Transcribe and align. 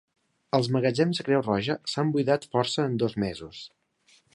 Els 0.57 0.69
magatzems 0.75 1.21
de 1.21 1.27
Creu 1.29 1.45
Roja 1.49 1.77
s'han 1.93 2.15
buidat 2.17 2.51
força 2.57 2.91
en 2.91 3.01
dos 3.05 3.19
mesos. 3.27 3.67